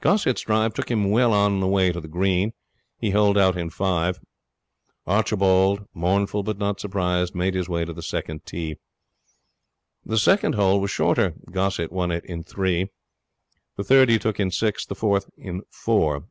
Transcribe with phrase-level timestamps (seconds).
[0.00, 2.54] Gossett's drive took him well on the way to the green.
[2.96, 4.18] He holed out in five.
[5.06, 8.78] Archibald, mournful but not surprised, made his way to the second tee.
[10.02, 11.34] The second hole was shorter.
[11.52, 12.88] Gossett won it in three.
[13.76, 16.28] The third he took in six, the fourth in four.